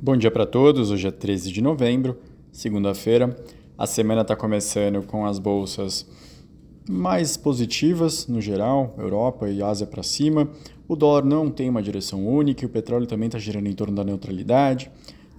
Bom 0.00 0.16
dia 0.16 0.30
para 0.30 0.46
todos. 0.46 0.92
Hoje 0.92 1.08
é 1.08 1.10
13 1.10 1.50
de 1.50 1.60
novembro, 1.60 2.16
segunda-feira. 2.52 3.36
A 3.76 3.84
semana 3.84 4.20
está 4.22 4.36
começando 4.36 5.02
com 5.02 5.26
as 5.26 5.40
bolsas 5.40 6.08
mais 6.88 7.36
positivas 7.36 8.28
no 8.28 8.40
geral, 8.40 8.94
Europa 8.96 9.50
e 9.50 9.60
Ásia 9.60 9.88
para 9.88 10.04
cima. 10.04 10.48
O 10.86 10.94
dólar 10.94 11.24
não 11.24 11.50
tem 11.50 11.68
uma 11.68 11.82
direção 11.82 12.24
única, 12.24 12.64
o 12.64 12.68
petróleo 12.68 13.08
também 13.08 13.26
está 13.26 13.40
girando 13.40 13.66
em 13.66 13.72
torno 13.72 13.96
da 13.96 14.04
neutralidade. 14.04 14.88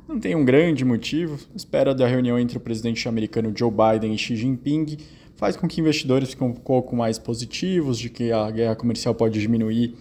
Não 0.06 0.20
tem 0.20 0.36
um 0.36 0.44
grande 0.44 0.84
motivo. 0.84 1.40
Espera 1.56 1.96
da 1.96 2.06
reunião 2.06 2.38
entre 2.38 2.58
o 2.58 2.62
presidente 2.62 3.08
americano 3.08 3.54
Joe 3.56 3.72
Biden 3.72 4.14
e 4.14 4.18
Xi 4.18 4.36
Jinping 4.36 4.98
faz 5.38 5.56
com 5.56 5.70
que 5.70 5.80
investidores 5.80 6.32
fiquem 6.32 6.50
um 6.50 6.54
pouco 6.54 6.98
mais 6.98 7.18
positivos 7.18 7.98
de 7.98 8.10
que 8.10 8.30
a 8.30 8.52
guerra 8.52 8.76
comercial 8.76 9.16
pode 9.16 9.40
diminuir 9.40 9.96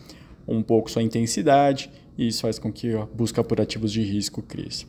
um 0.49 0.65
pouco 0.65 0.91
sua 0.91 1.05
intensidade 1.05 1.89
e 2.19 2.27
isso 2.27 2.43
faz 2.43 2.59
com 2.59 2.73
que 2.73 2.93
a 2.95 3.07
busca 3.07 3.45
por 3.45 3.61
ativos 3.61 3.93
de 3.93 4.03
risco 4.03 4.43
cresça. 4.43 4.85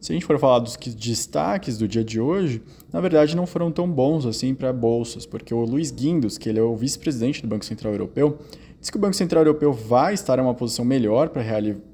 Se 0.00 0.10
a 0.10 0.14
gente 0.14 0.26
for 0.26 0.36
falar 0.36 0.58
dos 0.58 0.76
destaques 0.76 1.78
do 1.78 1.86
dia 1.86 2.02
de 2.02 2.20
hoje, 2.20 2.60
na 2.92 3.00
verdade 3.00 3.36
não 3.36 3.46
foram 3.46 3.70
tão 3.70 3.88
bons 3.88 4.26
assim 4.26 4.52
para 4.52 4.72
bolsas, 4.72 5.24
porque 5.24 5.54
o 5.54 5.64
Luiz 5.64 5.92
Guindos, 5.92 6.36
que 6.36 6.48
ele 6.48 6.58
é 6.58 6.62
o 6.62 6.74
vice-presidente 6.74 7.40
do 7.40 7.46
Banco 7.46 7.64
Central 7.64 7.92
Europeu, 7.92 8.36
disse 8.80 8.90
que 8.90 8.98
o 8.98 9.00
Banco 9.00 9.14
Central 9.14 9.42
Europeu 9.42 9.72
vai 9.72 10.12
estar 10.12 10.40
em 10.40 10.42
uma 10.42 10.54
posição 10.54 10.84
melhor 10.84 11.28
para 11.28 11.40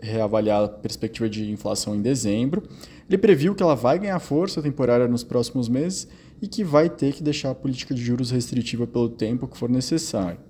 reavaliar 0.01 0.65
a 0.65 0.69
perspectiva 0.69 1.29
de 1.29 1.51
inflação 1.51 1.95
em 1.95 2.01
dezembro. 2.01 2.63
Ele 3.07 3.19
previu 3.19 3.55
que 3.55 3.63
ela 3.63 3.77
vai 3.77 3.99
ganhar 3.99 4.19
força 4.21 4.63
temporária 4.63 5.07
nos 5.07 5.23
próximos 5.23 5.69
meses 5.69 6.09
e 6.41 6.49
que 6.49 6.65
vai 6.65 6.89
ter 6.89 7.13
que 7.13 7.23
deixar 7.23 7.51
a 7.51 7.55
política 7.55 7.95
de 7.95 8.01
juros 8.01 8.31
restritiva 8.31 8.87
pelo 8.87 9.11
tempo 9.11 9.47
que 9.47 9.59
for 9.59 9.69
necessário. 9.69 10.41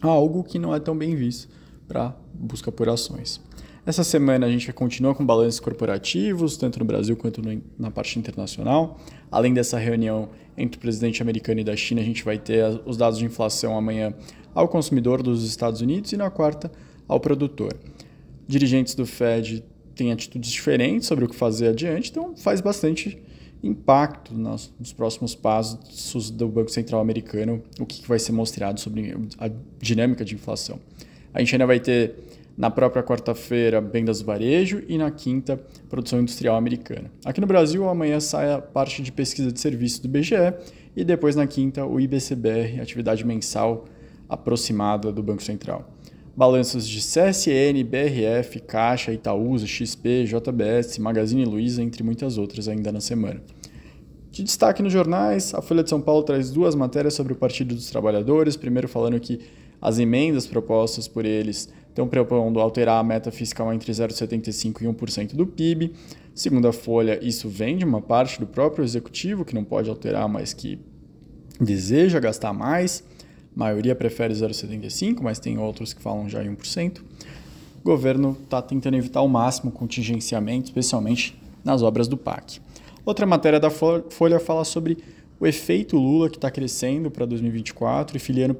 Algo 0.00 0.44
que 0.44 0.60
não 0.60 0.72
é 0.72 0.78
tão 0.78 0.96
bem 0.96 1.16
visto 1.16 1.48
para 1.88 2.14
busca 2.32 2.70
por 2.70 2.88
ações. 2.88 3.40
Essa 3.86 4.04
semana 4.04 4.46
a 4.46 4.50
gente 4.50 4.70
continua 4.72 5.14
com 5.14 5.24
balanços 5.24 5.60
corporativos, 5.60 6.56
tanto 6.56 6.78
no 6.78 6.84
Brasil 6.84 7.16
quanto 7.16 7.40
na 7.78 7.90
parte 7.90 8.18
internacional. 8.18 8.98
Além 9.30 9.54
dessa 9.54 9.78
reunião 9.78 10.28
entre 10.56 10.76
o 10.76 10.80
presidente 10.80 11.22
americano 11.22 11.60
e 11.60 11.64
da 11.64 11.74
China, 11.74 12.00
a 12.00 12.04
gente 12.04 12.24
vai 12.24 12.38
ter 12.38 12.64
os 12.84 12.96
dados 12.96 13.18
de 13.18 13.24
inflação 13.24 13.76
amanhã 13.76 14.12
ao 14.54 14.68
consumidor 14.68 15.22
dos 15.22 15.44
Estados 15.44 15.80
Unidos 15.80 16.12
e 16.12 16.16
na 16.16 16.30
quarta 16.30 16.70
ao 17.06 17.18
produtor. 17.18 17.74
Dirigentes 18.46 18.94
do 18.94 19.06
Fed 19.06 19.64
têm 19.94 20.12
atitudes 20.12 20.50
diferentes 20.50 21.06
sobre 21.06 21.24
o 21.24 21.28
que 21.28 21.34
fazer 21.34 21.68
adiante, 21.68 22.10
então 22.10 22.36
faz 22.36 22.60
bastante 22.60 23.18
impacto 23.62 24.34
nos, 24.34 24.70
próximos 24.96 25.34
passos 25.34 26.30
do 26.30 26.48
Banco 26.48 26.70
Central 26.70 27.00
americano, 27.00 27.62
o 27.80 27.86
que 27.86 28.06
vai 28.06 28.18
ser 28.18 28.32
mostrado 28.32 28.78
sobre 28.78 29.14
a 29.38 29.50
dinâmica 29.80 30.24
de 30.24 30.34
inflação. 30.34 30.78
A 31.32 31.40
gente 31.40 31.54
ainda 31.54 31.66
vai 31.66 31.80
ter 31.80 32.14
na 32.58 32.68
própria 32.68 33.04
quarta-feira, 33.04 33.80
vendas 33.80 34.18
do 34.18 34.26
varejo 34.26 34.82
e 34.88 34.98
na 34.98 35.12
quinta, 35.12 35.60
produção 35.88 36.20
industrial 36.20 36.56
americana. 36.56 37.08
Aqui 37.24 37.40
no 37.40 37.46
Brasil, 37.46 37.88
amanhã 37.88 38.18
sai 38.18 38.52
a 38.52 38.58
parte 38.60 39.00
de 39.00 39.12
pesquisa 39.12 39.52
de 39.52 39.60
serviços 39.60 40.00
do 40.00 40.08
BGE 40.08 40.52
e 40.96 41.04
depois 41.04 41.36
na 41.36 41.46
quinta, 41.46 41.86
o 41.86 42.00
IBCBR, 42.00 42.80
atividade 42.80 43.24
mensal 43.24 43.84
aproximada 44.28 45.12
do 45.12 45.22
Banco 45.22 45.40
Central. 45.40 45.88
Balanços 46.36 46.88
de 46.88 46.98
CSN, 46.98 47.84
BRF, 47.84 48.58
Caixa, 48.60 49.12
Itaúsa, 49.12 49.64
XP, 49.64 50.24
JBS, 50.24 50.98
Magazine 50.98 51.44
Luiza, 51.44 51.80
entre 51.80 52.02
muitas 52.02 52.38
outras 52.38 52.66
ainda 52.66 52.90
na 52.90 53.00
semana. 53.00 53.40
De 54.32 54.42
destaque 54.42 54.82
nos 54.82 54.92
jornais, 54.92 55.54
a 55.54 55.62
Folha 55.62 55.84
de 55.84 55.90
São 55.90 56.00
Paulo 56.00 56.24
traz 56.24 56.50
duas 56.50 56.74
matérias 56.74 57.14
sobre 57.14 57.32
o 57.32 57.36
Partido 57.36 57.74
dos 57.74 57.88
Trabalhadores. 57.88 58.56
Primeiro, 58.56 58.88
falando 58.88 59.18
que 59.18 59.40
as 59.80 59.98
emendas 59.98 60.46
propostas 60.46 61.06
por 61.08 61.24
eles 61.24 61.68
estão 61.98 62.06
propondo 62.06 62.60
alterar 62.60 63.00
a 63.00 63.02
meta 63.02 63.32
fiscal 63.32 63.74
entre 63.74 63.90
0,75% 63.90 64.82
e 64.82 64.84
1% 64.84 65.34
do 65.34 65.44
PIB. 65.44 65.92
Segundo 66.32 66.68
a 66.68 66.72
Folha, 66.72 67.18
isso 67.20 67.48
vem 67.48 67.76
de 67.76 67.84
uma 67.84 68.00
parte 68.00 68.38
do 68.38 68.46
próprio 68.46 68.84
executivo, 68.84 69.44
que 69.44 69.52
não 69.52 69.64
pode 69.64 69.90
alterar, 69.90 70.28
mas 70.28 70.52
que 70.52 70.78
deseja 71.60 72.20
gastar 72.20 72.52
mais. 72.52 73.02
A 73.54 73.58
maioria 73.58 73.96
prefere 73.96 74.32
0,75%, 74.32 75.18
mas 75.20 75.40
tem 75.40 75.58
outros 75.58 75.92
que 75.92 76.00
falam 76.00 76.28
já 76.28 76.44
em 76.44 76.54
1%. 76.54 77.00
O 77.80 77.82
governo 77.82 78.36
está 78.44 78.62
tentando 78.62 78.96
evitar 78.96 79.18
ao 79.18 79.28
máximo 79.28 79.72
contingenciamento, 79.72 80.66
especialmente 80.66 81.36
nas 81.64 81.82
obras 81.82 82.06
do 82.06 82.16
PAC. 82.16 82.60
Outra 83.04 83.26
matéria 83.26 83.58
da 83.58 83.70
Folha 83.70 84.38
fala 84.38 84.64
sobre 84.64 84.98
o 85.40 85.46
efeito 85.46 85.96
Lula 85.96 86.30
que 86.30 86.36
está 86.36 86.50
crescendo 86.50 87.10
para 87.10 87.26
2024 87.26 88.16
e 88.16 88.20
filiando 88.20 88.56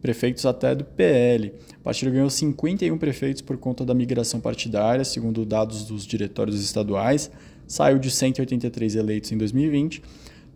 prefeitos 0.00 0.46
até 0.46 0.74
do 0.74 0.84
PL. 0.84 1.52
O 1.78 1.82
partido 1.82 2.10
ganhou 2.10 2.30
51 2.30 2.96
prefeitos 2.98 3.42
por 3.42 3.56
conta 3.56 3.84
da 3.84 3.94
migração 3.94 4.40
partidária, 4.40 5.04
segundo 5.04 5.44
dados 5.44 5.84
dos 5.84 6.06
diretórios 6.06 6.62
estaduais, 6.62 7.30
saiu 7.66 7.98
de 7.98 8.10
183 8.10 8.96
eleitos 8.96 9.30
em 9.32 9.38
2020 9.38 10.02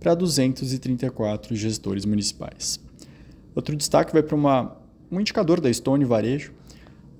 para 0.00 0.14
234 0.14 1.54
gestores 1.54 2.04
municipais. 2.04 2.80
Outro 3.54 3.76
destaque 3.76 4.12
vai 4.12 4.22
para 4.22 4.34
uma, 4.34 4.76
um 5.10 5.20
indicador 5.20 5.60
da 5.60 5.72
Stone 5.72 6.04
Varejo, 6.04 6.52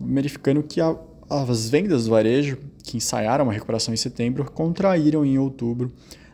verificando 0.00 0.62
que 0.62 0.80
a, 0.80 0.96
as 1.30 1.68
vendas 1.68 2.04
do 2.04 2.10
varejo, 2.10 2.58
que 2.82 2.96
ensaiaram 2.96 3.44
uma 3.44 3.52
recuperação 3.52 3.94
em 3.94 3.96
setembro, 3.96 4.50
contraíram 4.50 5.24
em 5.24 5.38
outubro, 5.38 5.92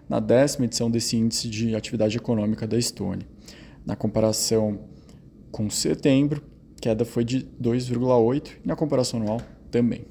na 0.09 0.19
décima 0.19 0.65
edição 0.65 0.91
desse 0.91 1.17
índice 1.17 1.49
de 1.49 1.77
atividade 1.77 2.17
econômica 2.17 2.67
da 2.67 2.81
Stone. 2.81 3.25
Na 3.87 3.95
comparação 3.95 4.81
com 5.51 5.69
setembro, 5.69 6.43
queda 6.81 7.05
foi 7.05 7.25
de 7.25 7.47
2,8% 7.63 8.53
e 8.65 8.69
na 8.69 8.75
comparação 8.75 9.21
anual 9.21 9.43
também. 9.71 10.05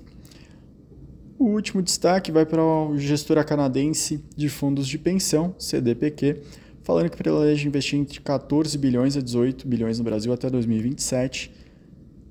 O 1.38 1.46
último 1.46 1.82
destaque 1.82 2.32
vai 2.32 2.46
para 2.46 2.62
a 2.62 2.98
gestora 2.98 3.44
canadense 3.44 4.24
de 4.36 4.50
fundos 4.50 4.88
de 4.88 4.98
pensão, 4.98 5.56
CDPQ, 5.58 6.42
falando 6.84 7.10
que 7.10 7.16
planeja 7.16 7.68
investir 7.68 7.98
entre 7.98 8.20
14 8.20 8.78
bilhões 8.78 9.16
a 9.16 9.22
18 9.22 9.66
bilhões 9.66 9.98
no 10.00 10.04
Brasil 10.04 10.34
até 10.34 10.50
2027. 10.50 11.52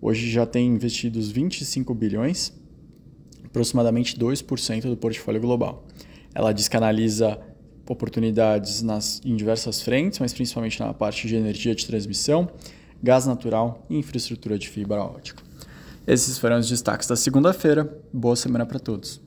Hoje 0.00 0.30
já 0.30 0.44
tem 0.44 0.68
investidos 0.68 1.30
25 1.30 1.94
bilhões, 1.94 2.52
aproximadamente 3.44 4.18
2% 4.18 4.82
do 4.82 4.96
portfólio 4.96 5.40
global. 5.40 5.86
Ela 6.34 6.52
diz 6.52 6.68
que 6.68 6.76
analisa 6.76 7.40
oportunidades 7.88 8.82
nas, 8.82 9.20
em 9.24 9.34
diversas 9.34 9.80
frentes, 9.80 10.18
mas 10.18 10.32
principalmente 10.32 10.78
na 10.80 10.92
parte 10.92 11.26
de 11.26 11.34
energia 11.34 11.74
de 11.74 11.86
transmissão, 11.86 12.48
gás 13.02 13.26
natural 13.26 13.84
e 13.88 13.96
infraestrutura 13.96 14.58
de 14.58 14.68
fibra 14.68 15.02
ótica. 15.02 15.42
Esses 16.06 16.38
foram 16.38 16.58
os 16.58 16.68
destaques 16.68 17.06
da 17.06 17.16
segunda-feira. 17.16 17.88
Boa 18.12 18.34
semana 18.34 18.64
para 18.64 18.78
todos. 18.78 19.20